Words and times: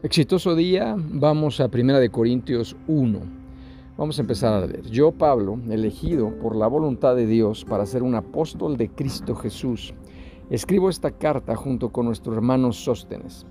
Exitoso 0.00 0.54
día, 0.54 0.94
vamos 0.96 1.58
a 1.58 1.70
Primera 1.70 1.98
de 1.98 2.08
Corintios 2.08 2.76
1. 2.86 3.18
Vamos 3.96 4.16
a 4.16 4.20
empezar 4.22 4.52
a 4.52 4.64
leer. 4.64 4.86
Yo, 4.86 5.10
Pablo, 5.10 5.58
elegido 5.68 6.38
por 6.38 6.54
la 6.54 6.68
voluntad 6.68 7.16
de 7.16 7.26
Dios 7.26 7.64
para 7.64 7.84
ser 7.84 8.04
un 8.04 8.14
apóstol 8.14 8.76
de 8.76 8.90
Cristo 8.90 9.34
Jesús, 9.34 9.92
escribo 10.50 10.88
esta 10.88 11.10
carta 11.10 11.56
junto 11.56 11.90
con 11.90 12.06
nuestro 12.06 12.32
hermano 12.32 12.70
Sóstenes. 12.70 13.44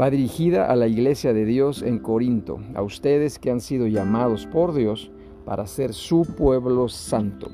Va 0.00 0.10
dirigida 0.10 0.66
a 0.66 0.76
la 0.76 0.86
iglesia 0.86 1.32
de 1.32 1.44
Dios 1.44 1.82
en 1.82 1.98
Corinto, 1.98 2.60
a 2.76 2.82
ustedes 2.82 3.40
que 3.40 3.50
han 3.50 3.60
sido 3.60 3.88
llamados 3.88 4.46
por 4.46 4.72
Dios 4.72 5.10
para 5.44 5.66
ser 5.66 5.92
su 5.92 6.22
pueblo 6.22 6.88
santo. 6.88 7.50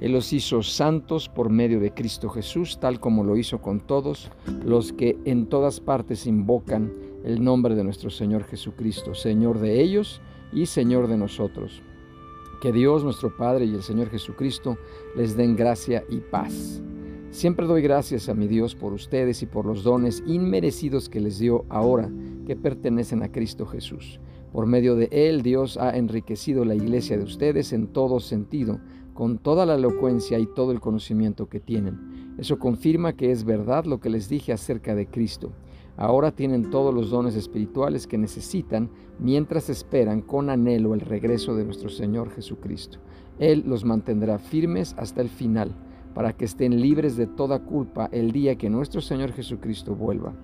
Él 0.00 0.12
los 0.12 0.32
hizo 0.32 0.62
santos 0.62 1.28
por 1.28 1.50
medio 1.50 1.80
de 1.80 1.92
Cristo 1.92 2.28
Jesús, 2.28 2.78
tal 2.78 3.00
como 3.00 3.24
lo 3.24 3.36
hizo 3.36 3.60
con 3.60 3.80
todos 3.80 4.30
los 4.64 4.92
que 4.92 5.18
en 5.24 5.46
todas 5.46 5.80
partes 5.80 6.28
invocan 6.28 6.92
el 7.24 7.42
nombre 7.42 7.74
de 7.74 7.84
nuestro 7.84 8.10
Señor 8.10 8.44
Jesucristo, 8.44 9.14
Señor 9.14 9.58
de 9.60 9.80
ellos 9.80 10.20
y 10.52 10.66
Señor 10.66 11.08
de 11.08 11.16
nosotros. 11.16 11.82
Que 12.60 12.72
Dios 12.72 13.04
nuestro 13.04 13.36
Padre 13.36 13.64
y 13.64 13.74
el 13.74 13.82
Señor 13.82 14.10
Jesucristo 14.10 14.76
les 15.16 15.36
den 15.36 15.56
gracia 15.56 16.04
y 16.08 16.18
paz. 16.18 16.82
Siempre 17.30 17.66
doy 17.66 17.82
gracias 17.82 18.28
a 18.28 18.34
mi 18.34 18.46
Dios 18.46 18.74
por 18.74 18.92
ustedes 18.92 19.42
y 19.42 19.46
por 19.46 19.66
los 19.66 19.82
dones 19.82 20.22
inmerecidos 20.26 21.08
que 21.08 21.20
les 21.20 21.38
dio 21.38 21.64
ahora 21.70 22.10
que 22.46 22.56
pertenecen 22.56 23.22
a 23.22 23.32
Cristo 23.32 23.66
Jesús. 23.66 24.20
Por 24.52 24.66
medio 24.66 24.96
de 24.96 25.08
Él 25.10 25.42
Dios 25.42 25.78
ha 25.78 25.96
enriquecido 25.96 26.64
la 26.64 26.74
iglesia 26.74 27.16
de 27.16 27.24
ustedes 27.24 27.72
en 27.72 27.86
todo 27.86 28.20
sentido, 28.20 28.80
con 29.14 29.38
toda 29.38 29.64
la 29.64 29.76
elocuencia 29.76 30.38
y 30.38 30.46
todo 30.46 30.72
el 30.72 30.80
conocimiento 30.80 31.48
que 31.48 31.60
tienen. 31.60 32.34
Eso 32.38 32.58
confirma 32.58 33.14
que 33.14 33.30
es 33.30 33.44
verdad 33.44 33.86
lo 33.86 33.98
que 33.98 34.10
les 34.10 34.28
dije 34.28 34.52
acerca 34.52 34.94
de 34.94 35.06
Cristo 35.06 35.52
Ahora 35.96 36.32
tienen 36.32 36.70
todos 36.70 36.94
los 36.94 37.10
dones 37.10 37.36
espirituales 37.36 38.06
que 38.06 38.16
necesitan 38.16 38.90
mientras 39.18 39.68
esperan 39.68 40.22
con 40.22 40.48
anhelo 40.48 40.94
el 40.94 41.00
regreso 41.00 41.54
de 41.54 41.64
nuestro 41.64 41.90
Señor 41.90 42.30
Jesucristo. 42.30 42.98
Él 43.38 43.64
los 43.66 43.84
mantendrá 43.84 44.38
firmes 44.38 44.94
hasta 44.98 45.20
el 45.20 45.28
final, 45.28 45.74
para 46.14 46.32
que 46.32 46.44
estén 46.44 46.80
libres 46.80 47.16
de 47.16 47.26
toda 47.26 47.60
culpa 47.60 48.08
el 48.12 48.32
día 48.32 48.56
que 48.56 48.70
nuestro 48.70 49.00
Señor 49.00 49.32
Jesucristo 49.32 49.94
vuelva. 49.94 50.34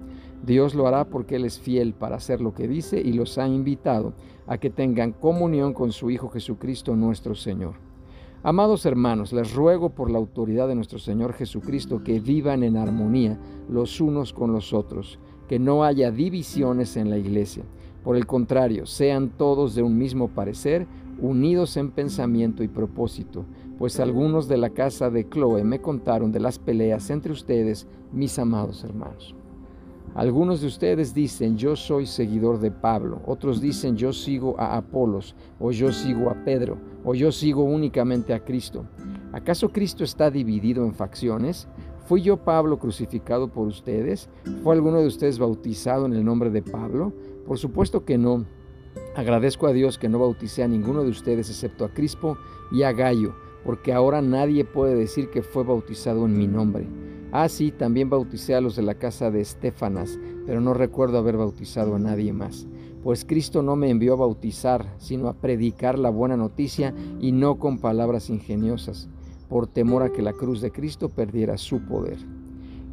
Dios 0.45 0.75
lo 0.75 0.87
hará 0.87 1.05
porque 1.05 1.37
Él 1.37 1.45
es 1.45 1.59
fiel 1.59 1.95
para 1.95 2.17
hacer 2.17 2.41
lo 2.41 2.55
que 2.55 2.69
dice 2.69 3.01
y 3.01 3.13
los 3.13 3.39
ha 3.39 3.49
invitado 3.49 4.15
a 4.47 4.59
que 4.59 4.71
tengan 4.71 5.13
comunión 5.13 5.73
con 5.73 5.93
su 5.93 6.11
Hijo 6.11 6.29
Jesucristo 6.29 6.95
nuestro 6.95 7.35
Señor. 7.35 7.75
Amados 8.45 8.87
hermanos, 8.87 9.33
les 9.33 9.53
ruego 9.53 9.91
por 9.91 10.11
la 10.11 10.19
autoridad 10.19 10.69
de 10.69 10.77
nuestro 10.77 11.01
Señor 11.01 11.33
Jesucristo 11.33 12.05
que 12.05 12.21
vivan 12.21 12.63
en 12.63 12.77
armonía 12.77 13.39
los 13.69 14.01
unos 14.01 14.33
con 14.33 14.53
los 14.53 14.73
otros 14.73 15.19
que 15.49 15.59
no 15.59 15.85
haya 15.85 16.11
divisiones 16.11 16.97
en 16.97 17.11
la 17.11 17.19
iglesia. 17.19 17.65
Por 18.05 18.17
el 18.17 18.27
contrario, 18.27 18.87
sean 18.87 19.31
todos 19.31 19.75
de 19.75 19.83
un 19.83 19.99
mismo 19.99 20.29
parecer, 20.29 20.87
unidos 21.21 21.77
en 21.77 21.91
pensamiento 21.91 22.63
y 22.63 22.69
propósito, 22.69 23.45
pues 23.79 23.99
algunos 23.99 24.49
de 24.49 24.57
la 24.57 24.71
casa 24.71 25.11
de 25.11 25.29
Chloe 25.29 25.65
me 25.65 25.81
contaron 25.81 26.31
de 26.31 26.41
las 26.41 26.59
peleas 26.59 27.11
entre 27.11 27.33
ustedes, 27.33 27.87
mis 28.13 28.39
amados 28.39 28.85
hermanos. 28.85 29.35
Algunos 30.15 30.61
de 30.61 30.67
ustedes 30.67 31.15
dicen, 31.15 31.57
yo 31.57 31.77
soy 31.77 32.07
seguidor 32.07 32.59
de 32.61 32.71
Pablo, 32.71 33.21
otros 33.27 33.61
dicen, 33.61 33.97
yo 33.97 34.13
sigo 34.13 34.59
a 34.59 34.77
Apolos, 34.77 35.35
o 35.61 35.71
yo 35.71 35.93
sigo 35.93 36.31
a 36.31 36.45
Pedro, 36.45 36.79
o 37.05 37.15
yo 37.15 37.31
sigo 37.31 37.63
únicamente 37.63 38.33
a 38.33 38.45
Cristo. 38.45 38.87
¿Acaso 39.33 39.69
Cristo 39.69 40.03
está 40.03 40.31
dividido 40.31 40.85
en 40.85 40.95
facciones? 40.95 41.69
¿Fui 42.09 42.23
yo 42.23 42.39
Pablo 42.39 42.79
crucificado 42.79 43.49
por 43.49 43.67
ustedes? 43.67 44.31
¿Fue 44.65 44.75
alguno 44.75 44.99
de 44.99 45.07
ustedes 45.07 45.39
bautizado 45.39 46.07
en 46.07 46.15
el 46.15 46.25
nombre 46.25 46.49
de 46.49 46.63
Pablo? 46.63 47.13
Por 47.47 47.59
supuesto 47.59 48.07
que 48.07 48.17
no. 48.17 48.47
Agradezco 49.15 49.67
a 49.67 49.75
Dios 49.75 49.99
que 49.99 50.09
no 50.09 50.19
bauticé 50.19 50.63
a 50.63 50.69
ninguno 50.69 51.03
de 51.03 51.11
ustedes 51.11 51.51
excepto 51.51 51.85
a 51.85 51.93
Crispo 51.93 52.39
y 52.73 52.83
a 52.83 52.93
Gallo, 52.93 53.35
porque 53.63 53.93
ahora 53.93 54.23
nadie 54.23 54.65
puede 54.65 54.95
decir 54.95 55.29
que 55.29 55.43
fue 55.43 55.65
bautizado 55.65 56.25
en 56.25 56.39
mi 56.39 56.47
nombre. 56.47 56.89
Ah, 57.31 57.51
sí, 57.51 57.73
también 57.73 58.09
bauticé 58.09 58.55
a 58.55 58.63
los 58.63 58.75
de 58.75 58.85
la 58.85 58.95
casa 58.95 59.31
de 59.31 59.43
Estefanas, 59.43 60.19
pero 60.47 60.63
no 60.63 60.73
recuerdo 60.73 61.19
haber 61.19 61.37
bautizado 61.37 61.95
a 61.95 61.99
nadie 61.99 62.33
más. 62.33 62.67
Pues 63.03 63.27
Cristo 63.27 63.63
no 63.63 63.77
me 63.77 63.91
envió 63.91 64.15
a 64.15 64.17
bautizar, 64.17 64.95
sino 64.97 65.29
a 65.29 65.35
predicar 65.35 65.99
la 65.99 66.09
buena 66.09 66.39
noticia 66.39 66.95
y 67.21 67.33
no 67.33 67.59
con 67.59 67.81
palabras 67.81 68.31
ingeniosas 68.31 69.11
por 69.49 69.67
temor 69.67 70.03
a 70.03 70.13
que 70.13 70.23
la 70.23 70.33
cruz 70.33 70.61
de 70.61 70.71
Cristo 70.71 71.09
perdiera 71.09 71.57
su 71.57 71.81
poder. 71.87 72.19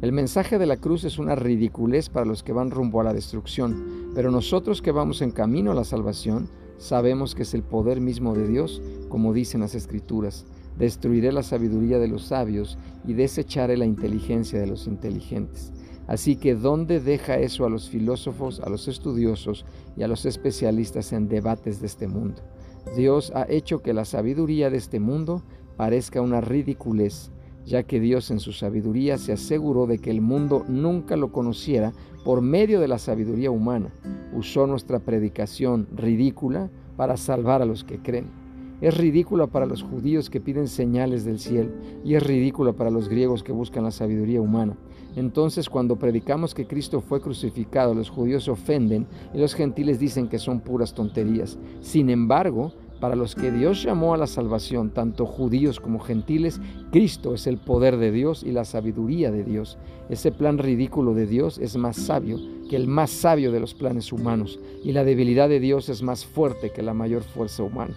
El 0.02 0.12
mensaje 0.12 0.58
de 0.58 0.66
la 0.66 0.76
cruz 0.76 1.04
es 1.04 1.18
una 1.18 1.34
ridiculez 1.34 2.10
para 2.10 2.26
los 2.26 2.42
que 2.42 2.52
van 2.52 2.70
rumbo 2.70 3.00
a 3.00 3.04
la 3.04 3.14
destrucción, 3.14 4.12
pero 4.14 4.30
nosotros 4.30 4.82
que 4.82 4.92
vamos 4.92 5.22
en 5.22 5.30
camino 5.30 5.72
a 5.72 5.74
la 5.74 5.84
salvación, 5.84 6.50
sabemos 6.76 7.34
que 7.34 7.42
es 7.42 7.54
el 7.54 7.62
poder 7.62 8.00
mismo 8.00 8.34
de 8.34 8.46
Dios, 8.46 8.82
como 9.08 9.32
dicen 9.32 9.62
las 9.62 9.74
Escrituras. 9.74 10.44
Destruiré 10.78 11.32
la 11.32 11.42
sabiduría 11.42 11.98
de 11.98 12.08
los 12.08 12.24
sabios 12.24 12.76
y 13.06 13.14
desecharé 13.14 13.78
la 13.78 13.86
inteligencia 13.86 14.60
de 14.60 14.66
los 14.66 14.86
inteligentes. 14.86 15.72
Así 16.06 16.36
que, 16.36 16.54
¿dónde 16.54 17.00
deja 17.00 17.38
eso 17.38 17.64
a 17.64 17.70
los 17.70 17.88
filósofos, 17.88 18.60
a 18.60 18.68
los 18.68 18.88
estudiosos 18.88 19.64
y 19.96 20.02
a 20.02 20.08
los 20.08 20.26
especialistas 20.26 21.12
en 21.12 21.28
debates 21.28 21.80
de 21.80 21.86
este 21.86 22.06
mundo? 22.06 22.42
Dios 22.94 23.32
ha 23.34 23.46
hecho 23.48 23.80
que 23.80 23.94
la 23.94 24.04
sabiduría 24.04 24.70
de 24.70 24.76
este 24.76 25.00
mundo 25.00 25.42
parezca 25.76 26.20
una 26.20 26.40
ridiculez, 26.40 27.30
ya 27.64 27.82
que 27.82 28.00
Dios 28.00 28.30
en 28.30 28.40
su 28.40 28.52
sabiduría 28.52 29.18
se 29.18 29.32
aseguró 29.32 29.86
de 29.86 29.98
que 29.98 30.10
el 30.10 30.20
mundo 30.20 30.64
nunca 30.68 31.16
lo 31.16 31.32
conociera 31.32 31.92
por 32.24 32.40
medio 32.40 32.80
de 32.80 32.88
la 32.88 32.98
sabiduría 32.98 33.50
humana. 33.50 33.92
Usó 34.32 34.66
nuestra 34.66 35.00
predicación 35.00 35.88
ridícula 35.94 36.70
para 36.96 37.16
salvar 37.16 37.62
a 37.62 37.66
los 37.66 37.84
que 37.84 37.98
creen. 37.98 38.46
Es 38.80 38.96
ridícula 38.96 39.46
para 39.46 39.64
los 39.64 39.82
judíos 39.82 40.28
que 40.28 40.40
piden 40.40 40.68
señales 40.68 41.24
del 41.24 41.38
cielo 41.38 41.70
y 42.04 42.14
es 42.14 42.22
ridícula 42.22 42.74
para 42.74 42.90
los 42.90 43.08
griegos 43.08 43.42
que 43.42 43.52
buscan 43.52 43.84
la 43.84 43.90
sabiduría 43.90 44.40
humana. 44.40 44.76
Entonces 45.16 45.70
cuando 45.70 45.96
predicamos 45.96 46.54
que 46.54 46.66
Cristo 46.66 47.00
fue 47.00 47.22
crucificado, 47.22 47.94
los 47.94 48.10
judíos 48.10 48.44
se 48.44 48.50
ofenden 48.50 49.06
y 49.32 49.38
los 49.38 49.54
gentiles 49.54 49.98
dicen 49.98 50.28
que 50.28 50.38
son 50.38 50.60
puras 50.60 50.92
tonterías. 50.92 51.58
Sin 51.80 52.10
embargo, 52.10 52.74
para 53.00 53.16
los 53.16 53.34
que 53.34 53.50
Dios 53.50 53.82
llamó 53.82 54.14
a 54.14 54.16
la 54.16 54.26
salvación, 54.26 54.90
tanto 54.90 55.26
judíos 55.26 55.80
como 55.80 55.98
gentiles, 55.98 56.60
Cristo 56.90 57.34
es 57.34 57.46
el 57.46 57.58
poder 57.58 57.96
de 57.96 58.10
Dios 58.10 58.42
y 58.42 58.52
la 58.52 58.64
sabiduría 58.64 59.30
de 59.30 59.44
Dios. 59.44 59.78
Ese 60.08 60.32
plan 60.32 60.58
ridículo 60.58 61.14
de 61.14 61.26
Dios 61.26 61.58
es 61.58 61.76
más 61.76 61.96
sabio 61.96 62.38
que 62.68 62.76
el 62.76 62.88
más 62.88 63.10
sabio 63.10 63.52
de 63.52 63.60
los 63.60 63.74
planes 63.74 64.12
humanos, 64.12 64.58
y 64.82 64.92
la 64.92 65.04
debilidad 65.04 65.48
de 65.48 65.60
Dios 65.60 65.88
es 65.88 66.02
más 66.02 66.24
fuerte 66.24 66.72
que 66.72 66.82
la 66.82 66.94
mayor 66.94 67.22
fuerza 67.22 67.62
humana. 67.62 67.94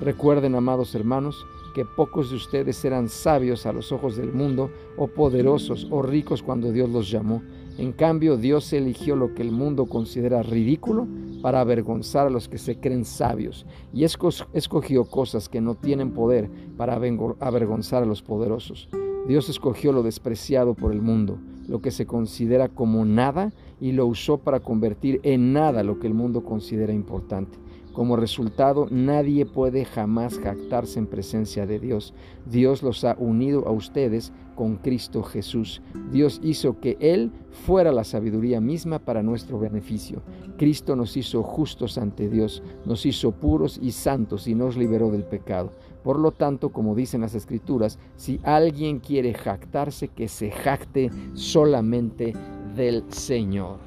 Recuerden, 0.00 0.54
amados 0.54 0.94
hermanos, 0.94 1.46
que 1.74 1.84
pocos 1.84 2.30
de 2.30 2.36
ustedes 2.36 2.84
eran 2.84 3.08
sabios 3.08 3.66
a 3.66 3.72
los 3.72 3.92
ojos 3.92 4.16
del 4.16 4.32
mundo, 4.32 4.70
o 4.96 5.08
poderosos 5.08 5.86
o 5.90 6.02
ricos 6.02 6.42
cuando 6.42 6.72
Dios 6.72 6.90
los 6.90 7.10
llamó. 7.10 7.42
En 7.78 7.92
cambio, 7.92 8.36
Dios 8.36 8.72
eligió 8.72 9.16
lo 9.16 9.34
que 9.34 9.42
el 9.42 9.52
mundo 9.52 9.86
considera 9.86 10.42
ridículo 10.42 11.06
para 11.40 11.60
avergonzar 11.60 12.26
a 12.26 12.30
los 12.30 12.48
que 12.48 12.58
se 12.58 12.78
creen 12.78 13.04
sabios, 13.04 13.64
y 13.94 14.04
escogió 14.04 15.04
cosas 15.04 15.48
que 15.48 15.60
no 15.60 15.74
tienen 15.74 16.12
poder 16.12 16.50
para 16.76 16.94
avergonzar 16.94 18.02
a 18.02 18.06
los 18.06 18.22
poderosos. 18.22 18.88
Dios 19.26 19.48
escogió 19.48 19.92
lo 19.92 20.02
despreciado 20.02 20.74
por 20.74 20.92
el 20.92 21.00
mundo, 21.00 21.38
lo 21.68 21.80
que 21.80 21.90
se 21.90 22.06
considera 22.06 22.68
como 22.68 23.04
nada, 23.04 23.52
y 23.80 23.92
lo 23.92 24.06
usó 24.06 24.38
para 24.38 24.60
convertir 24.60 25.20
en 25.22 25.52
nada 25.52 25.82
lo 25.82 25.98
que 25.98 26.06
el 26.06 26.14
mundo 26.14 26.44
considera 26.44 26.92
importante. 26.92 27.56
Como 27.92 28.16
resultado, 28.16 28.86
nadie 28.90 29.46
puede 29.46 29.84
jamás 29.84 30.38
jactarse 30.38 30.98
en 30.98 31.06
presencia 31.06 31.66
de 31.66 31.80
Dios. 31.80 32.14
Dios 32.46 32.82
los 32.82 33.04
ha 33.04 33.16
unido 33.18 33.66
a 33.66 33.72
ustedes 33.72 34.32
con 34.54 34.76
Cristo 34.76 35.22
Jesús. 35.22 35.82
Dios 36.12 36.40
hizo 36.42 36.78
que 36.80 36.96
Él 37.00 37.32
fuera 37.50 37.92
la 37.92 38.04
sabiduría 38.04 38.60
misma 38.60 38.98
para 38.98 39.22
nuestro 39.22 39.58
beneficio. 39.58 40.22
Cristo 40.56 40.94
nos 40.94 41.16
hizo 41.16 41.42
justos 41.42 41.98
ante 41.98 42.28
Dios, 42.28 42.62
nos 42.84 43.06
hizo 43.06 43.32
puros 43.32 43.78
y 43.82 43.92
santos 43.92 44.46
y 44.46 44.54
nos 44.54 44.76
liberó 44.76 45.10
del 45.10 45.24
pecado. 45.24 45.72
Por 46.04 46.18
lo 46.18 46.30
tanto, 46.32 46.70
como 46.70 46.94
dicen 46.94 47.22
las 47.22 47.34
Escrituras, 47.34 47.98
si 48.16 48.38
alguien 48.44 49.00
quiere 49.00 49.34
jactarse, 49.34 50.08
que 50.08 50.28
se 50.28 50.50
jacte 50.50 51.10
solamente 51.34 52.34
del 52.76 53.04
Señor. 53.10 53.78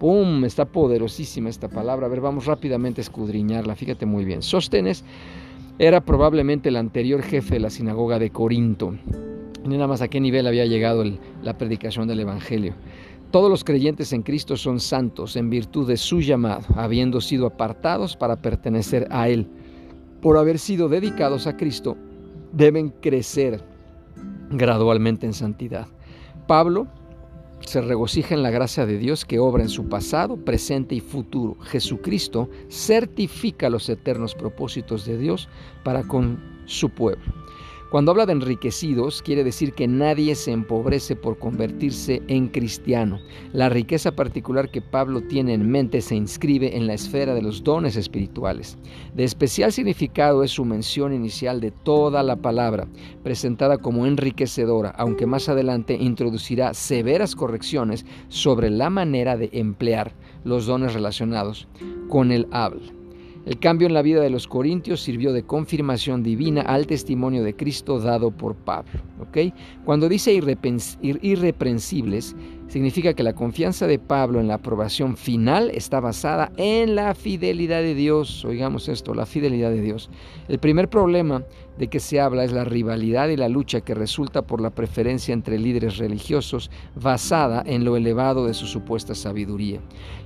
¡Pum! 0.00 0.46
Está 0.46 0.64
poderosísima 0.64 1.50
esta 1.50 1.68
palabra. 1.68 2.06
A 2.06 2.08
ver, 2.08 2.22
vamos 2.22 2.46
rápidamente 2.46 3.02
a 3.02 3.04
escudriñarla. 3.04 3.76
Fíjate 3.76 4.06
muy 4.06 4.24
bien. 4.24 4.40
Sóstenes 4.40 5.04
era 5.78 6.00
probablemente 6.00 6.70
el 6.70 6.76
anterior 6.76 7.20
jefe 7.20 7.56
de 7.56 7.60
la 7.60 7.68
sinagoga 7.68 8.18
de 8.18 8.30
Corinto. 8.30 8.94
Y 9.62 9.68
nada 9.68 9.86
más 9.86 10.00
a 10.00 10.08
qué 10.08 10.18
nivel 10.18 10.46
había 10.46 10.64
llegado 10.64 11.04
la 11.42 11.58
predicación 11.58 12.08
del 12.08 12.20
Evangelio. 12.20 12.72
Todos 13.30 13.50
los 13.50 13.62
creyentes 13.62 14.14
en 14.14 14.22
Cristo 14.22 14.56
son 14.56 14.80
santos 14.80 15.36
en 15.36 15.50
virtud 15.50 15.86
de 15.86 15.98
su 15.98 16.22
llamado, 16.22 16.64
habiendo 16.76 17.20
sido 17.20 17.46
apartados 17.46 18.16
para 18.16 18.36
pertenecer 18.36 19.06
a 19.10 19.28
Él. 19.28 19.48
Por 20.22 20.38
haber 20.38 20.58
sido 20.58 20.88
dedicados 20.88 21.46
a 21.46 21.58
Cristo, 21.58 21.98
deben 22.52 22.88
crecer 22.88 23.62
gradualmente 24.50 25.26
en 25.26 25.34
santidad. 25.34 25.86
Pablo 26.46 26.88
se 27.60 27.80
regocija 27.80 28.34
en 28.34 28.42
la 28.42 28.50
gracia 28.50 28.86
de 28.86 28.98
Dios 28.98 29.24
que 29.24 29.38
obra 29.38 29.62
en 29.62 29.68
su 29.68 29.88
pasado, 29.88 30.36
presente 30.36 30.94
y 30.94 31.00
futuro. 31.00 31.56
Jesucristo 31.60 32.48
certifica 32.68 33.70
los 33.70 33.88
eternos 33.88 34.34
propósitos 34.34 35.04
de 35.04 35.18
Dios 35.18 35.48
para 35.84 36.02
con 36.04 36.38
su 36.66 36.90
pueblo. 36.90 37.24
Cuando 37.90 38.12
habla 38.12 38.24
de 38.24 38.34
enriquecidos, 38.34 39.20
quiere 39.20 39.42
decir 39.42 39.72
que 39.72 39.88
nadie 39.88 40.36
se 40.36 40.52
empobrece 40.52 41.16
por 41.16 41.40
convertirse 41.40 42.22
en 42.28 42.46
cristiano. 42.46 43.18
La 43.52 43.68
riqueza 43.68 44.12
particular 44.12 44.70
que 44.70 44.80
Pablo 44.80 45.22
tiene 45.22 45.54
en 45.54 45.68
mente 45.68 46.00
se 46.00 46.14
inscribe 46.14 46.76
en 46.76 46.86
la 46.86 46.94
esfera 46.94 47.34
de 47.34 47.42
los 47.42 47.64
dones 47.64 47.96
espirituales. 47.96 48.78
De 49.16 49.24
especial 49.24 49.72
significado 49.72 50.44
es 50.44 50.52
su 50.52 50.64
mención 50.64 51.12
inicial 51.12 51.60
de 51.60 51.72
toda 51.72 52.22
la 52.22 52.36
palabra, 52.36 52.86
presentada 53.24 53.76
como 53.76 54.06
enriquecedora, 54.06 54.90
aunque 54.90 55.26
más 55.26 55.48
adelante 55.48 55.94
introducirá 55.94 56.74
severas 56.74 57.34
correcciones 57.34 58.06
sobre 58.28 58.70
la 58.70 58.88
manera 58.88 59.36
de 59.36 59.50
emplear 59.52 60.14
los 60.44 60.66
dones 60.66 60.94
relacionados 60.94 61.66
con 62.08 62.30
el 62.30 62.46
habla. 62.52 62.99
El 63.46 63.58
cambio 63.58 63.88
en 63.88 63.94
la 63.94 64.02
vida 64.02 64.20
de 64.20 64.28
los 64.28 64.46
corintios 64.46 65.00
sirvió 65.00 65.32
de 65.32 65.44
confirmación 65.44 66.22
divina 66.22 66.60
al 66.60 66.86
testimonio 66.86 67.42
de 67.42 67.56
Cristo 67.56 67.98
dado 67.98 68.30
por 68.30 68.54
Pablo. 68.54 69.00
Cuando 69.84 70.08
dice 70.08 70.32
irreprensibles, 70.32 72.36
significa 72.70 73.14
que 73.14 73.24
la 73.24 73.34
confianza 73.34 73.88
de 73.88 73.98
Pablo 73.98 74.40
en 74.40 74.46
la 74.46 74.54
aprobación 74.54 75.16
final 75.16 75.70
está 75.74 75.98
basada 75.98 76.52
en 76.56 76.94
la 76.94 77.14
fidelidad 77.16 77.82
de 77.82 77.96
Dios. 77.96 78.44
Oigamos 78.44 78.88
esto, 78.88 79.12
la 79.12 79.26
fidelidad 79.26 79.70
de 79.70 79.82
Dios. 79.82 80.08
El 80.46 80.60
primer 80.60 80.88
problema 80.88 81.44
de 81.78 81.88
que 81.88 81.98
se 81.98 82.20
habla 82.20 82.44
es 82.44 82.52
la 82.52 82.64
rivalidad 82.64 83.28
y 83.28 83.36
la 83.36 83.48
lucha 83.48 83.80
que 83.80 83.94
resulta 83.94 84.42
por 84.42 84.60
la 84.60 84.70
preferencia 84.70 85.32
entre 85.32 85.58
líderes 85.58 85.96
religiosos 85.96 86.70
basada 86.94 87.62
en 87.66 87.84
lo 87.84 87.96
elevado 87.96 88.46
de 88.46 88.54
su 88.54 88.66
supuesta 88.66 89.14
sabiduría. 89.14 89.80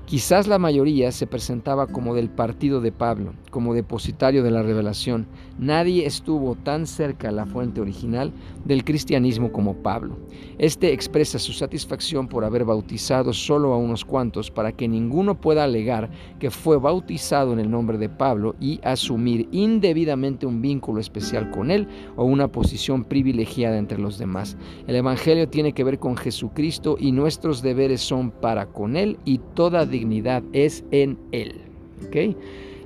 Quizás 0.04 0.46
la 0.46 0.58
mayoría 0.58 1.12
se 1.12 1.26
presentaba 1.26 1.86
como 1.86 2.14
del 2.14 2.28
partido 2.28 2.82
de 2.82 2.92
Pablo, 2.92 3.32
como 3.50 3.72
depositario 3.72 4.42
de 4.42 4.50
la 4.50 4.62
revelación. 4.62 5.26
Nadie 5.58 6.04
estuvo 6.04 6.56
tan 6.56 6.86
cerca 6.86 7.30
a 7.30 7.32
la 7.32 7.46
fuente 7.46 7.80
original 7.80 8.32
del 8.66 8.84
cristianismo 8.84 9.50
como 9.50 9.76
Pablo. 9.76 10.18
Este 10.58 10.92
expresa 10.92 11.38
su 11.38 11.52
satisfacción 11.52 12.28
por 12.34 12.44
haber 12.44 12.64
bautizado 12.64 13.32
solo 13.32 13.72
a 13.72 13.78
unos 13.78 14.04
cuantos 14.04 14.50
para 14.50 14.72
que 14.72 14.88
ninguno 14.88 15.40
pueda 15.40 15.62
alegar 15.62 16.10
que 16.40 16.50
fue 16.50 16.76
bautizado 16.78 17.52
en 17.52 17.60
el 17.60 17.70
nombre 17.70 17.96
de 17.96 18.08
Pablo 18.08 18.56
y 18.58 18.80
asumir 18.82 19.48
indebidamente 19.52 20.44
un 20.44 20.60
vínculo 20.60 21.00
especial 21.00 21.52
con 21.52 21.70
él 21.70 21.86
o 22.16 22.24
una 22.24 22.48
posición 22.48 23.04
privilegiada 23.04 23.78
entre 23.78 23.98
los 23.98 24.18
demás. 24.18 24.56
El 24.88 24.96
Evangelio 24.96 25.48
tiene 25.48 25.74
que 25.74 25.84
ver 25.84 26.00
con 26.00 26.16
Jesucristo 26.16 26.96
y 26.98 27.12
nuestros 27.12 27.62
deberes 27.62 28.00
son 28.00 28.32
para 28.32 28.66
con 28.66 28.96
él 28.96 29.16
y 29.24 29.38
toda 29.54 29.86
dignidad 29.86 30.42
es 30.52 30.84
en 30.90 31.16
Él. 31.30 31.60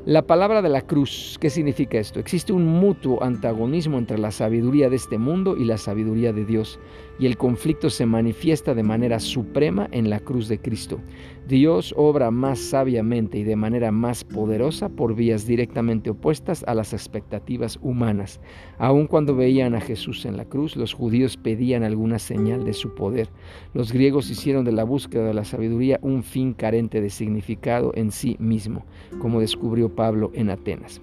La 0.09 0.23
palabra 0.23 0.63
de 0.63 0.71
la 0.71 0.81
cruz, 0.81 1.37
¿qué 1.39 1.51
significa 1.51 1.99
esto? 1.99 2.19
Existe 2.19 2.55
un 2.55 2.65
mutuo 2.65 3.23
antagonismo 3.23 3.99
entre 3.99 4.17
la 4.17 4.31
sabiduría 4.31 4.89
de 4.89 4.97
este 4.97 5.19
mundo 5.19 5.55
y 5.57 5.67
la 5.67 5.77
sabiduría 5.77 6.33
de 6.33 6.47
Dios, 6.47 6.79
y 7.19 7.27
el 7.27 7.37
conflicto 7.37 7.91
se 7.91 8.07
manifiesta 8.07 8.75
de 8.75 8.83
manera 8.83 9.21
suprema 9.21 9.89
en 9.93 10.11
la 10.11 10.21
cruz 10.21 10.49
de 10.49 10.59
Cristo. 10.61 11.01
Dios 11.49 11.95
obra 11.97 12.31
más 12.31 12.59
sabiamente 12.59 13.39
y 13.39 13.45
de 13.45 13.57
manera 13.57 13.91
más 13.91 14.23
poderosa 14.23 14.89
por 14.89 15.15
vías 15.15 15.47
directamente 15.47 16.11
opuestas 16.11 16.63
a 16.67 16.75
las 16.75 16.93
expectativas 16.93 17.79
humanas. 17.83 18.41
Aun 18.79 19.07
cuando 19.07 19.35
veían 19.35 19.75
a 19.75 19.81
Jesús 19.81 20.27
en 20.27 20.37
la 20.37 20.45
cruz, 20.45 20.77
los 20.77 20.93
judíos 20.93 21.37
pedían 21.37 21.85
alguna 21.85 22.19
señal 22.19 22.65
de 22.65 22.75
su 22.75 22.95
poder. 22.95 23.29
Los 23.73 23.93
griegos 23.93 24.31
hicieron 24.31 24.65
de 24.65 24.73
la 24.73 24.85
búsqueda 24.85 25.25
de 25.27 25.35
la 25.35 25.45
sabiduría 25.45 25.99
un 26.03 26.23
fin 26.23 26.53
carente 26.53 27.01
de 27.01 27.11
significado 27.11 27.93
en 27.95 28.11
sí 28.11 28.37
mismo, 28.39 28.85
como 29.19 29.41
descubrió 29.41 29.95
Pablo 29.95 30.31
en 30.35 30.51
Atenas. 30.51 31.01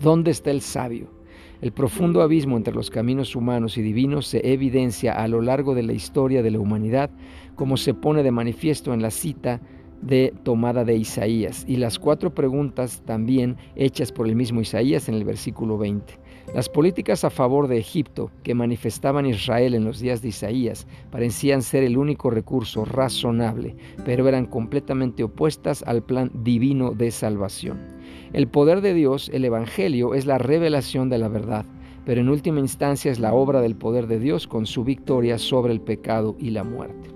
¿Dónde 0.00 0.30
está 0.30 0.50
el 0.50 0.60
sabio? 0.60 1.17
El 1.60 1.72
profundo 1.72 2.22
abismo 2.22 2.56
entre 2.56 2.72
los 2.72 2.88
caminos 2.88 3.34
humanos 3.34 3.78
y 3.78 3.82
divinos 3.82 4.28
se 4.28 4.52
evidencia 4.52 5.12
a 5.12 5.26
lo 5.26 5.42
largo 5.42 5.74
de 5.74 5.82
la 5.82 5.92
historia 5.92 6.40
de 6.40 6.52
la 6.52 6.60
humanidad, 6.60 7.10
como 7.56 7.76
se 7.76 7.94
pone 7.94 8.22
de 8.22 8.30
manifiesto 8.30 8.94
en 8.94 9.02
la 9.02 9.10
cita 9.10 9.60
de 10.00 10.32
tomada 10.44 10.84
de 10.84 10.94
Isaías 10.94 11.64
y 11.66 11.76
las 11.76 11.98
cuatro 11.98 12.32
preguntas 12.32 13.02
también 13.04 13.56
hechas 13.74 14.12
por 14.12 14.28
el 14.28 14.36
mismo 14.36 14.60
Isaías 14.60 15.08
en 15.08 15.16
el 15.16 15.24
versículo 15.24 15.76
20. 15.78 16.18
Las 16.54 16.68
políticas 16.68 17.24
a 17.24 17.30
favor 17.30 17.66
de 17.66 17.78
Egipto 17.78 18.30
que 18.44 18.54
manifestaban 18.54 19.26
Israel 19.26 19.74
en 19.74 19.84
los 19.84 19.98
días 19.98 20.22
de 20.22 20.28
Isaías 20.28 20.86
parecían 21.10 21.62
ser 21.62 21.82
el 21.82 21.98
único 21.98 22.30
recurso 22.30 22.84
razonable, 22.84 23.76
pero 24.04 24.28
eran 24.28 24.46
completamente 24.46 25.24
opuestas 25.24 25.82
al 25.82 26.04
plan 26.04 26.30
divino 26.32 26.92
de 26.92 27.10
salvación. 27.10 27.97
El 28.32 28.46
poder 28.46 28.82
de 28.82 28.92
Dios, 28.92 29.30
el 29.32 29.44
Evangelio, 29.44 30.14
es 30.14 30.26
la 30.26 30.36
revelación 30.36 31.08
de 31.08 31.16
la 31.16 31.28
verdad, 31.28 31.64
pero 32.04 32.20
en 32.20 32.28
última 32.28 32.60
instancia 32.60 33.10
es 33.10 33.18
la 33.18 33.32
obra 33.32 33.62
del 33.62 33.74
poder 33.74 34.06
de 34.06 34.18
Dios 34.18 34.46
con 34.46 34.66
su 34.66 34.84
victoria 34.84 35.38
sobre 35.38 35.72
el 35.72 35.80
pecado 35.80 36.36
y 36.38 36.50
la 36.50 36.62
muerte. 36.62 37.10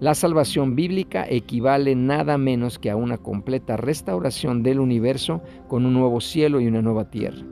La 0.00 0.14
salvación 0.14 0.74
bíblica 0.74 1.24
equivale 1.28 1.94
nada 1.94 2.36
menos 2.36 2.78
que 2.78 2.90
a 2.90 2.96
una 2.96 3.16
completa 3.16 3.76
restauración 3.76 4.62
del 4.62 4.80
universo 4.80 5.40
con 5.68 5.86
un 5.86 5.94
nuevo 5.94 6.20
cielo 6.20 6.60
y 6.60 6.66
una 6.66 6.82
nueva 6.82 7.10
tierra. 7.10 7.46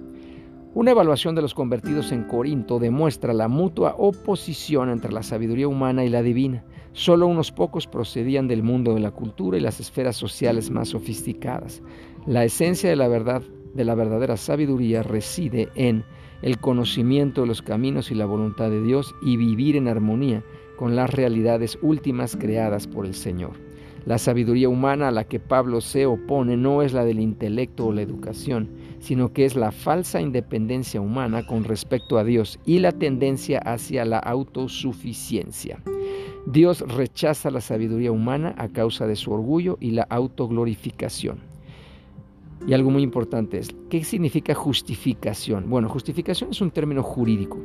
Una 0.74 0.90
evaluación 0.90 1.36
de 1.36 1.42
los 1.42 1.54
convertidos 1.54 2.10
en 2.10 2.24
Corinto 2.24 2.80
demuestra 2.80 3.32
la 3.32 3.46
mutua 3.46 3.94
oposición 3.96 4.90
entre 4.90 5.12
la 5.12 5.22
sabiduría 5.22 5.68
humana 5.68 6.04
y 6.04 6.08
la 6.08 6.20
divina. 6.20 6.64
Solo 6.94 7.26
unos 7.26 7.50
pocos 7.50 7.88
procedían 7.88 8.46
del 8.46 8.62
mundo 8.62 8.94
de 8.94 9.00
la 9.00 9.10
cultura 9.10 9.58
y 9.58 9.60
las 9.60 9.80
esferas 9.80 10.14
sociales 10.14 10.70
más 10.70 10.90
sofisticadas. 10.90 11.82
La 12.24 12.44
esencia 12.44 12.88
de 12.88 12.94
la 12.94 13.08
verdad, 13.08 13.42
de 13.74 13.84
la 13.84 13.96
verdadera 13.96 14.36
sabiduría 14.36 15.02
reside 15.02 15.68
en 15.74 16.04
el 16.40 16.58
conocimiento 16.58 17.40
de 17.40 17.48
los 17.48 17.62
caminos 17.62 18.12
y 18.12 18.14
la 18.14 18.26
voluntad 18.26 18.70
de 18.70 18.80
Dios 18.80 19.12
y 19.22 19.36
vivir 19.36 19.74
en 19.74 19.88
armonía 19.88 20.44
con 20.76 20.94
las 20.94 21.10
realidades 21.10 21.76
últimas 21.82 22.36
creadas 22.36 22.86
por 22.86 23.06
el 23.06 23.14
Señor. 23.14 23.54
La 24.06 24.18
sabiduría 24.18 24.68
humana 24.68 25.08
a 25.08 25.12
la 25.12 25.24
que 25.24 25.40
Pablo 25.40 25.80
se 25.80 26.06
opone 26.06 26.56
no 26.56 26.82
es 26.82 26.92
la 26.92 27.04
del 27.04 27.18
intelecto 27.18 27.86
o 27.86 27.92
la 27.92 28.02
educación, 28.02 28.70
sino 29.00 29.32
que 29.32 29.46
es 29.46 29.56
la 29.56 29.72
falsa 29.72 30.20
independencia 30.20 31.00
humana 31.00 31.44
con 31.44 31.64
respecto 31.64 32.18
a 32.18 32.24
Dios 32.24 32.60
y 32.64 32.78
la 32.78 32.92
tendencia 32.92 33.58
hacia 33.58 34.04
la 34.04 34.20
autosuficiencia. 34.20 35.82
Dios 36.46 36.80
rechaza 36.80 37.50
la 37.50 37.60
sabiduría 37.60 38.12
humana 38.12 38.54
a 38.58 38.68
causa 38.68 39.06
de 39.06 39.16
su 39.16 39.32
orgullo 39.32 39.78
y 39.80 39.92
la 39.92 40.02
autoglorificación. 40.02 41.38
Y 42.66 42.72
algo 42.72 42.90
muy 42.90 43.02
importante 43.02 43.58
es, 43.58 43.74
¿qué 43.90 44.04
significa 44.04 44.54
justificación? 44.54 45.68
Bueno, 45.68 45.88
justificación 45.88 46.50
es 46.50 46.60
un 46.60 46.70
término 46.70 47.02
jurídico. 47.02 47.58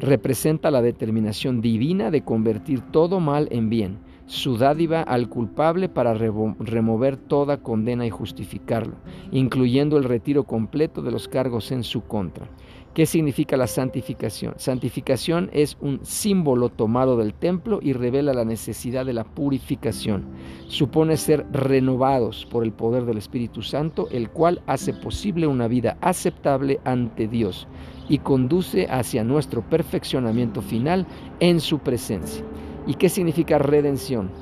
Representa 0.00 0.70
la 0.70 0.82
determinación 0.82 1.60
divina 1.60 2.10
de 2.10 2.22
convertir 2.22 2.80
todo 2.92 3.20
mal 3.20 3.48
en 3.50 3.68
bien 3.68 3.98
su 4.30 4.56
dádiva 4.56 5.02
al 5.02 5.28
culpable 5.28 5.88
para 5.88 6.14
remover 6.14 7.16
toda 7.16 7.64
condena 7.64 8.06
y 8.06 8.10
justificarlo, 8.10 8.94
incluyendo 9.32 9.98
el 9.98 10.04
retiro 10.04 10.44
completo 10.44 11.02
de 11.02 11.10
los 11.10 11.26
cargos 11.26 11.72
en 11.72 11.82
su 11.82 12.02
contra. 12.02 12.46
¿Qué 12.94 13.06
significa 13.06 13.56
la 13.56 13.68
santificación? 13.68 14.54
Santificación 14.56 15.48
es 15.52 15.76
un 15.80 16.00
símbolo 16.04 16.70
tomado 16.70 17.16
del 17.16 17.34
templo 17.34 17.78
y 17.80 17.92
revela 17.92 18.34
la 18.34 18.44
necesidad 18.44 19.06
de 19.06 19.12
la 19.12 19.22
purificación. 19.22 20.24
Supone 20.66 21.16
ser 21.16 21.46
renovados 21.52 22.46
por 22.50 22.64
el 22.64 22.72
poder 22.72 23.04
del 23.04 23.18
Espíritu 23.18 23.62
Santo, 23.62 24.08
el 24.10 24.30
cual 24.30 24.60
hace 24.66 24.92
posible 24.92 25.46
una 25.46 25.68
vida 25.68 25.98
aceptable 26.00 26.80
ante 26.84 27.28
Dios 27.28 27.68
y 28.08 28.18
conduce 28.18 28.88
hacia 28.90 29.22
nuestro 29.22 29.62
perfeccionamiento 29.62 30.60
final 30.60 31.06
en 31.38 31.60
su 31.60 31.78
presencia. 31.78 32.44
¿Y 32.88 32.94
qué 32.94 33.08
significa 33.08 33.58
redención? 33.58 34.32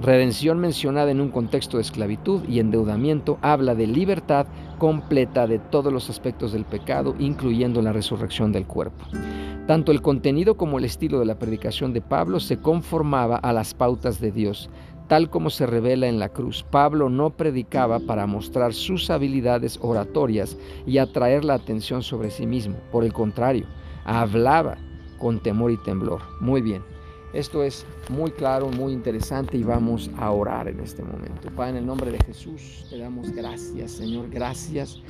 Redención 0.00 0.58
mencionada 0.58 1.10
en 1.10 1.20
un 1.20 1.30
contexto 1.30 1.76
de 1.76 1.82
esclavitud 1.82 2.42
y 2.48 2.58
endeudamiento 2.58 3.38
habla 3.42 3.74
de 3.74 3.86
libertad 3.86 4.46
completa 4.78 5.46
de 5.46 5.58
todos 5.58 5.92
los 5.92 6.08
aspectos 6.08 6.52
del 6.52 6.64
pecado, 6.64 7.14
incluyendo 7.18 7.82
la 7.82 7.92
resurrección 7.92 8.50
del 8.50 8.66
cuerpo. 8.66 9.04
Tanto 9.66 9.92
el 9.92 10.00
contenido 10.00 10.56
como 10.56 10.78
el 10.78 10.86
estilo 10.86 11.18
de 11.18 11.26
la 11.26 11.38
predicación 11.38 11.92
de 11.92 12.00
Pablo 12.00 12.40
se 12.40 12.56
conformaba 12.56 13.36
a 13.36 13.52
las 13.52 13.74
pautas 13.74 14.20
de 14.20 14.32
Dios, 14.32 14.70
tal 15.06 15.28
como 15.28 15.50
se 15.50 15.66
revela 15.66 16.06
en 16.06 16.18
la 16.18 16.30
cruz. 16.30 16.64
Pablo 16.70 17.10
no 17.10 17.30
predicaba 17.30 18.00
para 18.00 18.26
mostrar 18.26 18.72
sus 18.72 19.10
habilidades 19.10 19.78
oratorias 19.82 20.56
y 20.86 20.98
atraer 20.98 21.44
la 21.44 21.54
atención 21.54 22.02
sobre 22.02 22.30
sí 22.30 22.46
mismo. 22.46 22.76
Por 22.90 23.04
el 23.04 23.12
contrario, 23.12 23.66
hablaba 24.04 24.78
con 25.18 25.40
temor 25.40 25.70
y 25.72 25.76
temblor. 25.76 26.22
Muy 26.40 26.62
bien. 26.62 26.82
Esto 27.32 27.62
es 27.62 27.86
muy 28.08 28.32
claro, 28.32 28.68
muy 28.70 28.92
interesante 28.92 29.56
y 29.56 29.62
vamos 29.62 30.10
a 30.16 30.32
orar 30.32 30.66
en 30.66 30.80
este 30.80 31.02
momento. 31.02 31.48
Padre, 31.54 31.70
en 31.70 31.76
el 31.76 31.86
nombre 31.86 32.10
de 32.10 32.18
Jesús 32.18 32.86
te 32.90 32.98
damos 32.98 33.30
gracias, 33.30 33.92
Señor. 33.92 34.28
Gracias, 34.30 35.00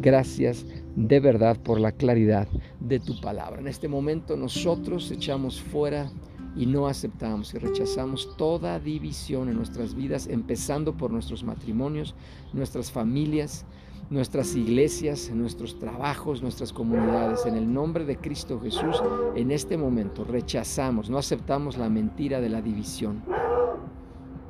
gracias 0.00 0.66
de 0.94 1.20
verdad 1.20 1.56
por 1.62 1.80
la 1.80 1.92
claridad 1.92 2.46
de 2.80 3.00
tu 3.00 3.18
palabra. 3.20 3.60
En 3.60 3.68
este 3.68 3.88
momento 3.88 4.36
nosotros 4.36 5.10
echamos 5.10 5.60
fuera 5.60 6.10
y 6.54 6.66
no 6.66 6.86
aceptamos 6.86 7.54
y 7.54 7.58
rechazamos 7.58 8.36
toda 8.36 8.78
división 8.78 9.48
en 9.48 9.56
nuestras 9.56 9.94
vidas, 9.94 10.26
empezando 10.26 10.96
por 10.96 11.10
nuestros 11.10 11.44
matrimonios, 11.44 12.14
nuestras 12.52 12.90
familias, 12.90 13.64
nuestras 14.10 14.56
iglesias, 14.56 15.30
nuestros 15.32 15.78
trabajos, 15.78 16.42
nuestras 16.42 16.72
comunidades. 16.72 17.46
En 17.46 17.56
el 17.56 17.72
nombre 17.72 18.04
de 18.04 18.16
Cristo 18.16 18.60
Jesús, 18.60 19.00
en 19.36 19.52
este 19.52 19.76
momento 19.78 20.24
rechazamos, 20.24 21.08
no 21.08 21.16
aceptamos 21.16 21.78
la 21.78 21.88
mentira 21.88 22.40
de 22.40 22.48
la 22.48 22.60
división. 22.60 23.22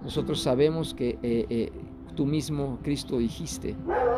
Nosotros 0.03 0.41
sabemos 0.41 0.95
que 0.95 1.19
eh, 1.23 1.47
eh, 1.51 1.73
tú 2.15 2.27
mismo, 2.27 2.79
Cristo, 2.83 3.19
dijiste 3.19 3.75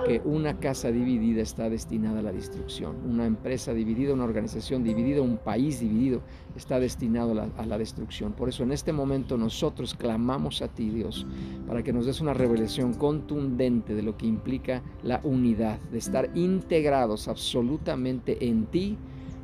que 0.06 0.20
una 0.24 0.58
casa 0.58 0.90
dividida 0.90 1.42
está 1.42 1.70
destinada 1.70 2.20
a 2.20 2.22
la 2.22 2.32
destrucción. 2.32 2.96
Una 3.08 3.26
empresa 3.26 3.72
dividida, 3.72 4.12
una 4.12 4.24
organización 4.24 4.82
dividida, 4.82 5.22
un 5.22 5.38
país 5.38 5.80
dividido 5.80 6.22
está 6.56 6.80
destinado 6.80 7.32
a 7.56 7.66
la, 7.66 7.78
destrucción. 7.78 8.32
Por 8.32 8.48
eso 8.48 8.62
en 8.62 8.72
este 8.72 8.92
momento 8.92 9.36
nosotros 9.36 9.94
clamamos 9.94 10.62
a 10.62 10.68
ti, 10.68 10.90
Dios, 10.90 11.26
para 11.66 11.82
que 11.82 11.92
nos 11.92 12.06
des 12.06 12.20
una 12.20 12.34
revelación 12.34 12.94
contundente 12.94 13.94
de 13.94 14.02
lo 14.02 14.16
que 14.16 14.26
implica 14.26 14.82
la 15.02 15.20
unidad, 15.24 15.80
de 15.90 15.98
estar 15.98 16.30
integrados 16.34 17.28
absolutamente 17.28 18.46
en 18.46 18.66
ti 18.66 18.96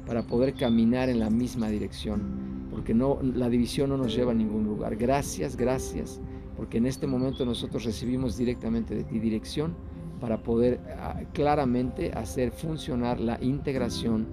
para 0.07 0.23
poder 0.23 0.55
caminar 0.55 1.09
en 1.09 1.21
la 1.21 1.31
misma 1.31 1.69
dirección, 1.69 2.69
porque 2.71 2.95
no 2.95 3.19
la 3.23 3.49
división 3.49 3.90
no 3.90 3.97
nos 3.97 4.14
lleva 4.14 4.33
a 4.33 4.35
ningún 4.35 4.64
lugar. 4.64 4.97
Gracias, 4.97 5.57
gracias 5.57 6.21
porque 6.59 6.79
en 6.79 6.87
este 6.87 7.07
momento 7.07 7.47
nosotros 7.47 7.85
recibimos 7.85 8.37
directamente 8.37 8.97
de 8.97 9.05
ti 9.05 9.21
dirección 9.21 9.77
para 10.21 10.43
poder 10.43 10.81
ah, 10.99 11.21
claramente 11.33 12.11
hacer 12.11 12.50
funcionar 12.50 13.21
la 13.21 13.38
integración, 13.41 14.27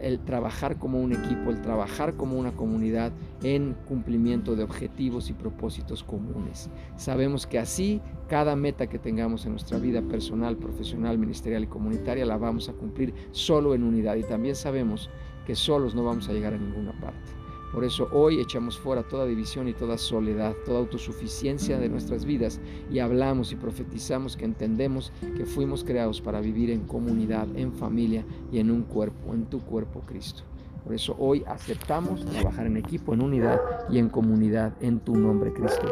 el 0.00 0.20
trabajar 0.20 0.78
como 0.78 0.98
un 0.98 1.12
equipo, 1.12 1.50
el 1.50 1.60
trabajar 1.60 2.14
como 2.14 2.38
una 2.38 2.52
comunidad 2.52 3.12
en 3.42 3.76
cumplimiento 3.86 4.56
de 4.56 4.64
objetivos 4.64 5.28
y 5.28 5.34
propósitos 5.34 6.02
comunes. 6.02 6.70
Sabemos 6.96 7.46
que 7.46 7.58
así 7.58 8.00
cada 8.26 8.56
meta 8.56 8.86
que 8.86 8.98
tengamos 8.98 9.44
en 9.44 9.52
nuestra 9.52 9.78
vida 9.78 10.00
personal, 10.00 10.56
profesional, 10.56 11.18
ministerial 11.18 11.64
y 11.64 11.66
comunitaria 11.66 12.24
la 12.24 12.38
vamos 12.38 12.70
a 12.70 12.72
cumplir 12.72 13.12
solo 13.32 13.74
en 13.74 13.82
unidad 13.82 14.16
y 14.16 14.22
también 14.22 14.56
sabemos 14.56 15.10
que 15.46 15.54
solos 15.54 15.94
no 15.94 16.04
vamos 16.04 16.26
a 16.30 16.32
llegar 16.32 16.54
a 16.54 16.58
ninguna 16.58 16.98
parte. 16.98 17.35
Por 17.72 17.84
eso 17.84 18.08
hoy 18.12 18.40
echamos 18.40 18.78
fuera 18.78 19.02
toda 19.02 19.26
división 19.26 19.68
y 19.68 19.74
toda 19.74 19.98
soledad, 19.98 20.54
toda 20.64 20.78
autosuficiencia 20.78 21.78
de 21.78 21.88
nuestras 21.88 22.24
vidas 22.24 22.60
y 22.90 23.00
hablamos 23.00 23.52
y 23.52 23.56
profetizamos 23.56 24.36
que 24.36 24.44
entendemos 24.44 25.12
que 25.36 25.44
fuimos 25.44 25.84
creados 25.84 26.20
para 26.20 26.40
vivir 26.40 26.70
en 26.70 26.86
comunidad, 26.86 27.48
en 27.56 27.72
familia 27.72 28.24
y 28.52 28.58
en 28.60 28.70
un 28.70 28.82
cuerpo, 28.82 29.34
en 29.34 29.46
tu 29.46 29.60
cuerpo 29.60 30.00
Cristo. 30.06 30.42
Por 30.84 30.94
eso 30.94 31.16
hoy 31.18 31.42
aceptamos 31.46 32.24
trabajar 32.24 32.66
en 32.66 32.76
equipo, 32.76 33.12
en 33.12 33.20
unidad 33.20 33.60
y 33.90 33.98
en 33.98 34.08
comunidad 34.08 34.72
en 34.80 35.00
tu 35.00 35.16
nombre 35.16 35.52
Cristo. 35.52 35.86